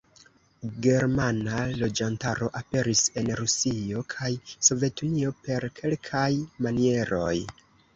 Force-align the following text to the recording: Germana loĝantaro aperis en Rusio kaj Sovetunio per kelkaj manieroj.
Germana 0.85 1.59
loĝantaro 1.81 2.49
aperis 2.61 3.05
en 3.23 3.31
Rusio 3.43 4.05
kaj 4.17 4.33
Sovetunio 4.71 5.39
per 5.47 5.73
kelkaj 5.83 6.29
manieroj. 6.67 7.35